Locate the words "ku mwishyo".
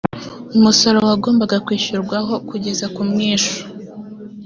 2.93-3.61